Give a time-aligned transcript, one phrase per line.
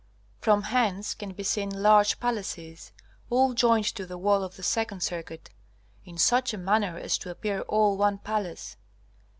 [0.39, 2.91] From hence can be seen large palaces,
[3.29, 5.51] all joined to the wall of the second circuit
[6.05, 8.77] in such a manner as to appear all one palace.